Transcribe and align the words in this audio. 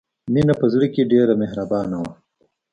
مینه 0.33 0.53
په 0.61 0.65
زړه 0.73 0.87
کې 0.93 1.09
ډېره 1.11 1.33
مهربانه 1.41 1.97
وه 2.01 2.11